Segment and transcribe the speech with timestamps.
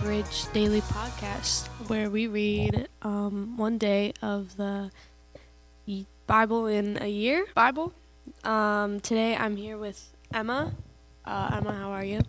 [0.00, 4.90] Bridge Daily Podcast, where we read um, one day of the
[6.26, 7.92] Bible in a year Bible.
[8.44, 10.72] Um, today I'm here with Emma.
[11.24, 12.20] Uh, Emma, how are you?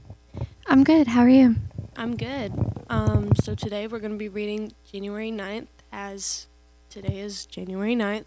[0.68, 1.08] I'm good.
[1.08, 1.58] How are you?
[1.96, 2.54] I'm good.
[2.90, 6.48] Um, so today we're going to be reading January 9th, as
[6.90, 8.26] today is January 9th.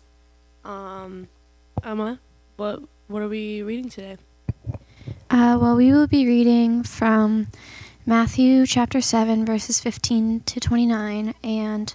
[0.64, 1.28] Um,
[1.82, 2.20] Emma,
[2.56, 4.18] what what are we reading today?
[5.30, 7.48] Uh, well, we will be reading from
[8.04, 11.94] Matthew chapter 7, verses 15 to 29, and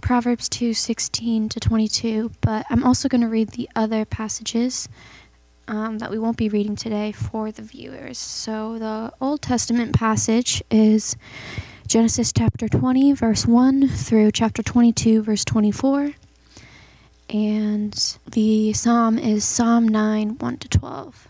[0.00, 2.30] Proverbs 2, 16 to 22.
[2.40, 4.88] But I'm also going to read the other passages
[5.66, 8.16] um, that we won't be reading today for the viewers.
[8.16, 11.16] So the Old Testament passage is
[11.88, 16.12] Genesis chapter 20, verse 1 through chapter 22, verse 24.
[17.28, 21.28] And the psalm is Psalm 9, 1 to 12.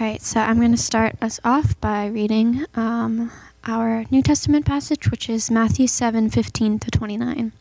[0.00, 3.32] All right, so I'm going to start us off by reading um,
[3.66, 7.52] our New Testament passage, which is Matthew 7 15 to 29.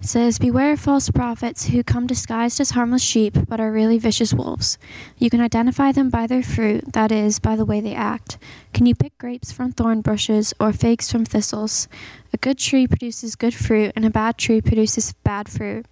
[0.00, 3.98] It says, Beware of false prophets who come disguised as harmless sheep but are really
[3.98, 4.78] vicious wolves.
[5.18, 8.38] You can identify them by their fruit, that is, by the way they act.
[8.72, 11.88] Can you pick grapes from thorn bushes or figs from thistles?
[12.32, 15.84] A good tree produces good fruit, and a bad tree produces bad fruit.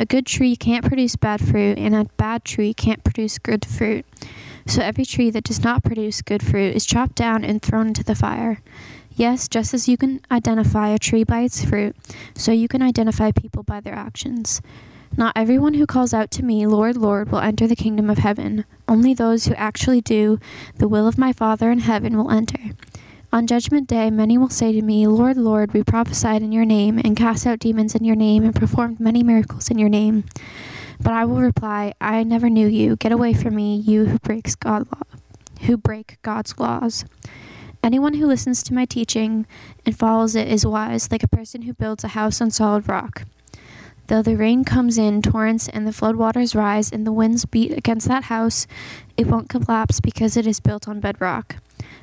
[0.00, 4.04] A good tree can't produce bad fruit, and a bad tree can't produce good fruit.
[4.68, 8.04] So every tree that does not produce good fruit is chopped down and thrown into
[8.04, 8.60] the fire.
[9.16, 11.96] Yes, just as you can identify a tree by its fruit,
[12.34, 14.60] so you can identify people by their actions.
[15.16, 18.66] Not everyone who calls out to me, Lord, Lord, will enter the kingdom of heaven.
[18.86, 20.38] Only those who actually do
[20.76, 22.76] the will of my Father in heaven will enter.
[23.32, 26.98] On judgment day, many will say to me, Lord, Lord, we prophesied in your name,
[27.02, 30.24] and cast out demons in your name, and performed many miracles in your name.
[31.00, 32.96] But I will reply, I never knew you.
[32.96, 35.02] Get away from me, you who breaks God law,
[35.62, 37.04] who break God's laws.
[37.82, 39.46] Anyone who listens to my teaching
[39.86, 43.22] and follows it is wise, like a person who builds a house on solid rock.
[44.08, 48.08] Though the rain comes in torrents and the floodwaters rise and the winds beat against
[48.08, 48.66] that house,
[49.16, 51.56] it won't collapse because it is built on bedrock.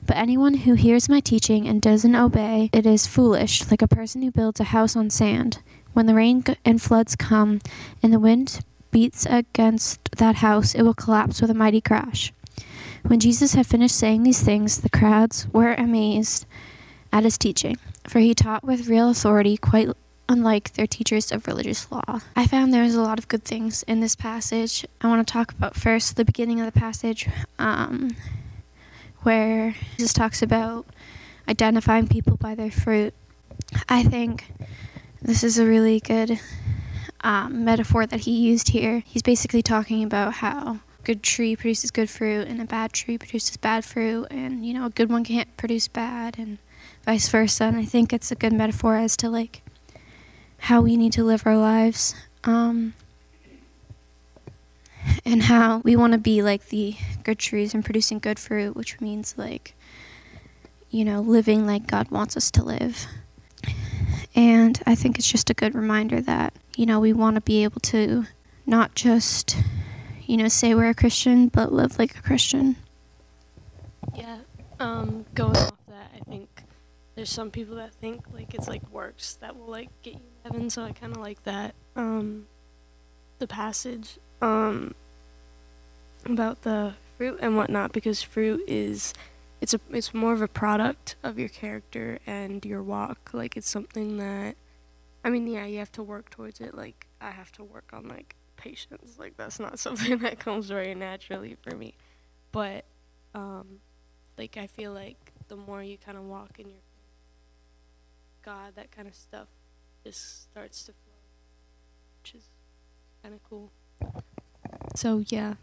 [0.06, 4.22] But anyone who hears my teaching and doesn't obey it is foolish, like a person
[4.22, 5.60] who builds a house on sand.
[5.94, 7.60] When the rain and floods come
[8.04, 8.60] and the wind
[8.96, 12.32] beats against that house, it will collapse with a mighty crash.
[13.04, 16.46] When Jesus had finished saying these things, the crowds were amazed
[17.12, 19.90] at his teaching, for he taught with real authority, quite
[20.30, 22.22] unlike their teachers of religious law.
[22.38, 24.86] I found there was a lot of good things in this passage.
[25.02, 27.28] I want to talk about first the beginning of the passage,
[27.60, 28.16] um,
[29.24, 30.86] where Jesus talks about
[31.50, 33.14] identifying people by their fruit.
[33.90, 34.46] I think
[35.22, 36.40] this is a really good
[37.26, 39.04] um, metaphor that he used here.
[39.04, 43.58] He's basically talking about how good tree produces good fruit and a bad tree produces
[43.58, 46.58] bad fruit and you know a good one can't produce bad and
[47.06, 49.62] vice versa and i think it's a good metaphor as to like
[50.62, 52.96] how we need to live our lives um,
[55.26, 59.00] and how we want to be like the good trees and producing good fruit which
[59.00, 59.76] means like
[60.90, 63.06] you know living like god wants us to live
[64.34, 67.64] and i think it's just a good reminder that you know we want to be
[67.64, 68.26] able to
[68.66, 69.58] not just
[70.28, 72.76] you know, say we're a Christian, but live like a Christian.
[74.16, 74.38] Yeah.
[74.80, 76.50] Um, going off that, I think
[77.16, 80.70] there's some people that think like it's like works that will like get you heaven.
[80.70, 81.76] So I kind of like that.
[81.96, 82.48] Um,
[83.38, 84.96] the passage um
[86.26, 89.14] about the fruit and whatnot because fruit is
[89.60, 93.30] it's a it's more of a product of your character and your walk.
[93.34, 94.56] Like it's something that
[95.26, 96.76] I mean, yeah, you have to work towards it.
[96.76, 99.18] Like I have to work on like patience.
[99.20, 101.96] Like that's not something that comes very naturally for me.
[102.54, 102.86] But
[103.36, 103.82] um
[104.38, 106.80] like I feel like the more you kind of walk in your
[108.46, 109.48] God, that kind of stuff
[110.06, 111.14] just starts to flow,
[112.24, 112.50] which is
[113.24, 113.72] kind of cool.
[114.96, 115.56] So yeah,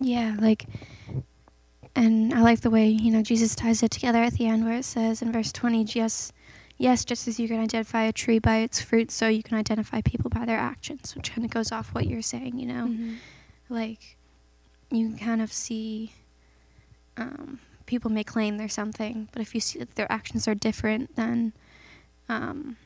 [0.00, 0.66] Yeah, like,
[1.96, 4.78] and I like the way, you know, Jesus ties it together at the end where
[4.78, 6.32] it says in verse 20, yes,
[6.76, 10.00] yes, just as you can identify a tree by its fruit, so you can identify
[10.00, 12.86] people by their actions, which kind of goes off what you're saying, you know?
[12.86, 13.14] Mm-hmm.
[13.68, 14.16] Like,
[14.90, 16.12] you can kind of see
[17.16, 21.16] um, people may claim they're something, but if you see that their actions are different,
[21.16, 21.52] then
[22.28, 22.76] um,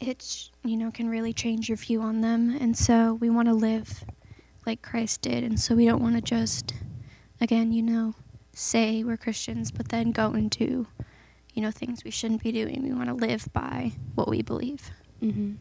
[0.00, 2.56] it, you know, can really change your view on them.
[2.58, 4.04] And so we want to live
[4.66, 5.44] like Christ did.
[5.44, 6.74] And so we don't want to just,
[7.40, 8.14] again, you know,
[8.52, 10.86] say we're Christians, but then go and do,
[11.54, 12.82] you know, things we shouldn't be doing.
[12.82, 14.90] We want to live by what we believe.
[15.22, 15.54] Mm-hmm.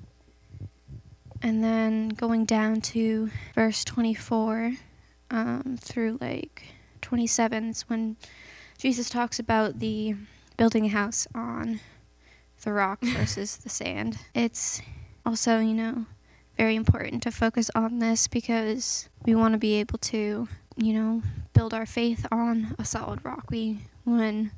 [1.42, 4.74] And then going down to verse 24
[5.30, 8.18] um, through like 27 is when
[8.78, 10.16] Jesus talks about the
[10.58, 11.80] building a house on
[12.64, 14.18] the rock versus the sand.
[14.34, 14.82] It's
[15.26, 16.06] also, you know,
[16.58, 20.48] very important to focus on this because we want to be able to,
[20.78, 21.22] you know,
[21.54, 23.46] build our faith on a solid rock.
[23.50, 24.52] We, when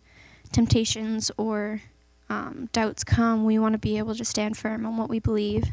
[0.55, 1.81] temptations or
[2.29, 5.65] um, doubts come, we want to be able to stand firm on what we believe.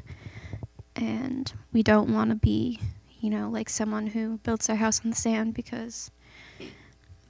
[0.96, 2.81] And we don't want to be,
[3.20, 6.11] you know, like someone who builds their house on the sand because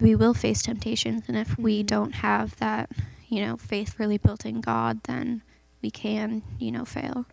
[0.01, 1.25] we will face temptations.
[1.29, 1.87] And if we Mhm.
[1.87, 2.91] don't have that,
[3.29, 5.43] you know, faith really built in God, then
[5.83, 7.27] we can, you know, fail.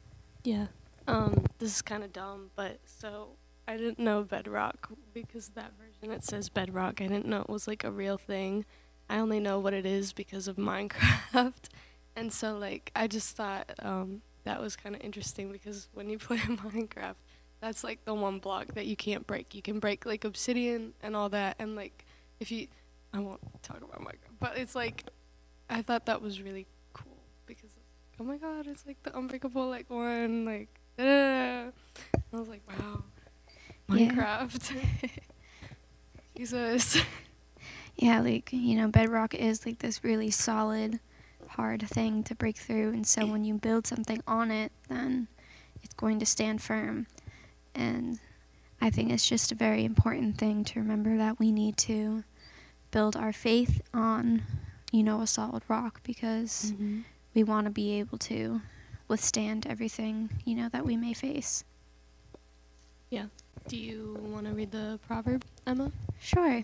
[0.44, 0.68] Yeah.
[1.07, 3.30] Um, this is kind of dumb, but so
[3.68, 7.01] I didn't know bedrock because that version it says bedrock.
[7.01, 8.66] I didn't know it was like a real thing.
[9.10, 11.70] I only know what it is because of Minecraft.
[12.16, 16.18] And so like I just thought um, that was kind of interesting because when you
[16.20, 17.16] play Minecraft,
[17.62, 19.54] that's like the one block that you can't break.
[19.56, 22.06] You can break like obsidian and all that and like
[22.40, 22.68] if you
[23.14, 25.04] I won't talk about Minecraft, but it's like
[25.70, 27.72] I thought that was really cool because
[28.20, 30.70] oh my god, it's like the unbreakable like one, like.
[31.02, 31.72] I
[32.38, 33.04] was like, wow,
[33.90, 34.12] Yeah.
[34.12, 34.76] Minecraft.
[36.38, 36.98] Jesus.
[38.00, 41.01] Yeah, like, you know, bedrock is like this really solid,
[41.50, 42.92] hard thing to break through.
[42.94, 45.28] And so when you build something on it, then
[45.84, 47.07] it's going to stand firm.
[47.75, 48.19] And
[48.80, 52.24] I think it's just a very important thing to remember that we need to
[52.92, 54.44] build our faith on,
[54.94, 57.02] you know, a solid rock because mm-hmm.
[57.36, 58.62] we want to be able to
[59.10, 61.66] withstand everything, you know, that we may face.
[63.10, 63.25] Yeah.
[63.68, 65.92] Do you want to read the proverb, Emma?
[66.22, 66.63] Sure.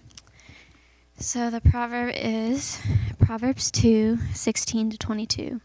[1.18, 2.78] So the proverb is
[3.20, 5.62] Proverbs 2 16 to 22.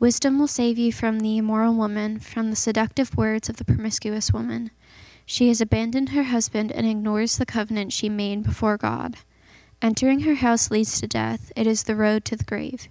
[0.00, 4.32] Wisdom will save you from the immoral woman, from the seductive words of the promiscuous
[4.32, 4.70] woman.
[5.26, 9.16] She has abandoned her husband and ignores the covenant she made before God.
[9.82, 12.88] Entering her house leads to death, it is the road to the grave.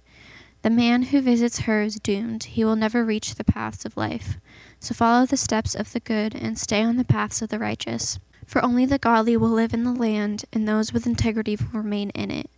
[0.62, 4.38] The man who visits her is doomed, he will never reach the paths of life.
[4.78, 8.20] So follow the steps of the good and stay on the paths of the righteous.
[8.46, 12.10] For only the godly will live in the land, and those with integrity will remain
[12.10, 12.48] in it.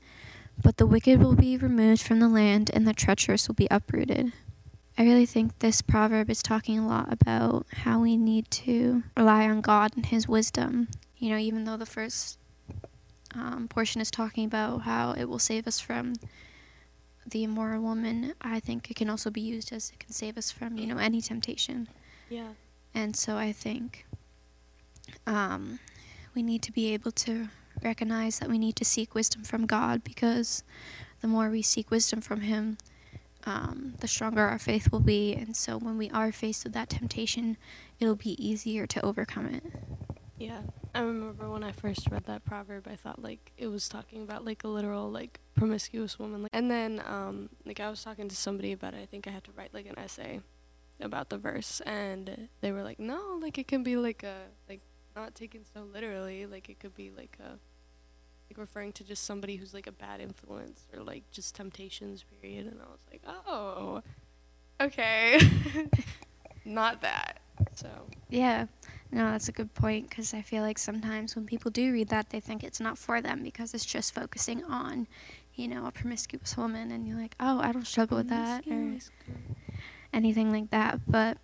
[0.63, 4.33] But the wicked will be removed from the land, and the treacherous will be uprooted.
[4.99, 9.49] I really think this proverb is talking a lot about how we need to rely
[9.49, 10.89] on God and His wisdom.
[11.17, 12.39] You know, even though the first
[13.35, 16.15] um, portion is talking about how it will save us from
[17.25, 20.51] the immoral woman, I think it can also be used as it can save us
[20.51, 21.89] from, you know, any temptation.
[22.29, 22.49] Yeah.
[22.95, 24.05] And so I think
[25.27, 25.79] um,
[26.35, 27.49] we need to be able to
[27.83, 30.63] recognize that we need to seek wisdom from God because
[31.21, 32.79] the more we seek wisdom from Him,
[33.45, 35.35] um, the stronger our faith will be.
[35.35, 37.57] And so when we are faced with that temptation,
[37.99, 39.65] it'll be easier to overcome it.
[40.39, 40.61] Yeah.
[40.95, 44.45] I remember when I first read that proverb, I thought like it was talking about
[44.45, 46.47] like a literal like promiscuous woman.
[46.53, 49.01] And then um like I was talking to somebody about it.
[49.03, 50.41] I think I had to write like an essay
[51.01, 54.35] about the verse, and they were like, no, like it can be like a
[54.69, 54.81] like
[55.19, 56.47] not taken so literally.
[56.47, 57.59] Like it could be like a
[58.51, 62.67] like referring to just somebody who's like a bad influence or like just temptations period.
[62.67, 64.03] And I was like, oh,
[64.81, 65.41] okay,
[66.65, 67.41] not that.
[67.75, 67.89] So
[68.31, 68.67] Yeah,
[69.11, 72.31] no, that's a good point because I feel like sometimes when people do read that,
[72.31, 75.09] they think it's not for them because it's just focusing on,
[75.55, 78.45] you know, a promiscuous woman, and you're like, oh, I don't struggle with mm-hmm.
[78.45, 78.99] that or
[80.13, 81.01] anything like that.
[81.09, 81.39] But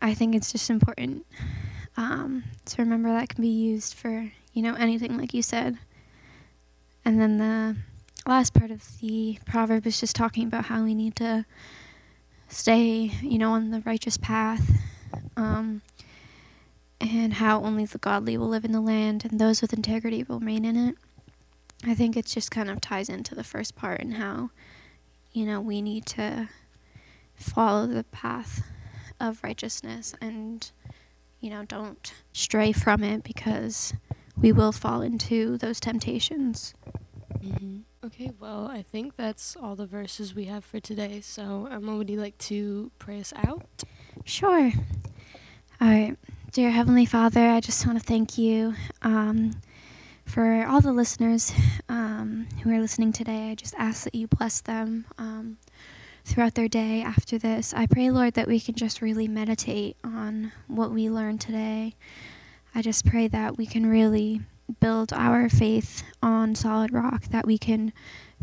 [0.00, 1.24] I think it's just important
[1.96, 5.78] um, to remember that can be used for, you know, anything like you said.
[7.04, 7.76] And then the
[8.26, 11.44] last part of the proverb is just talking about how we need to
[12.48, 14.70] stay, you know, on the righteous path.
[15.36, 15.82] Um,
[17.00, 20.38] and how only the godly will live in the land and those with integrity will
[20.38, 20.94] remain in it.
[21.84, 24.50] I think it just kind of ties into the first part and how,
[25.32, 26.48] you know, we need to
[27.34, 28.62] follow the path
[29.18, 30.70] of righteousness and,
[31.42, 33.92] you know, don't stray from it because
[34.40, 36.72] we will fall into those temptations.
[37.38, 37.80] Mm-hmm.
[38.04, 41.20] Okay, well, I think that's all the verses we have for today.
[41.20, 43.82] So, Emma, would you like to pray us out?
[44.24, 44.72] Sure.
[45.80, 46.16] All right.
[46.52, 49.60] Dear Heavenly Father, I just want to thank you um,
[50.24, 51.52] for all the listeners
[51.88, 53.50] um, who are listening today.
[53.50, 55.58] I just ask that you bless them um,
[56.24, 57.74] throughout their day after this.
[57.74, 61.94] I pray, Lord, that we can just really meditate on what we learned today.
[62.74, 64.40] I just pray that we can really
[64.80, 67.92] build our faith on solid rock, that we can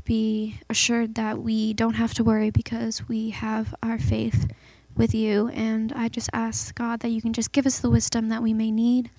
[0.04, 4.52] be assured that we don't have to worry because we have our faith
[4.96, 5.50] with you.
[5.50, 8.54] And I just ask, God, that you can just give us the wisdom that we
[8.54, 9.10] may need.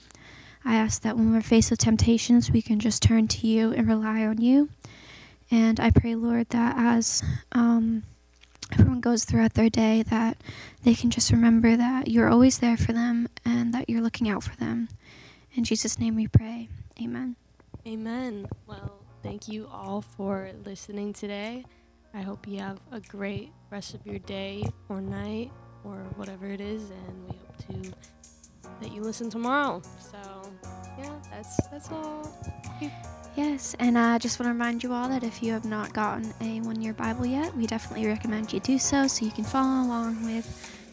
[0.65, 3.89] I ask that when we're faced with temptations, we can just turn to you and
[3.89, 4.69] rely on you.
[5.51, 8.05] And I pray, Lord, that as um,
[8.73, 10.37] everyone goes throughout their day, that
[10.83, 14.43] they can just remember that you're always there for them and that you're looking out
[14.43, 14.89] for them.
[15.55, 16.69] In Jesus' name we pray.
[17.03, 17.37] Amen.
[17.87, 18.47] Amen.
[18.67, 21.65] Well, thank you all for listening today.
[22.13, 25.51] I hope you have a great rest of your day or night
[25.85, 27.93] or whatever it is, and we hope to
[28.81, 29.83] that you listen tomorrow.
[30.11, 30.53] So,
[30.99, 32.31] yeah, that's that's all.
[33.37, 36.35] Yes, and I just want to remind you all that if you have not gotten
[36.41, 39.87] a one year Bible yet, we definitely recommend you do so so you can follow
[39.87, 40.47] along with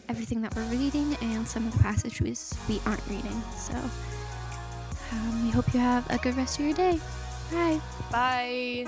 [0.08, 3.42] everything that we're reading and some of the passages we aren't reading.
[3.56, 3.74] So,
[5.12, 7.00] um, we hope you have a good rest of your day.
[7.50, 7.80] Bye.
[8.10, 8.86] Bye.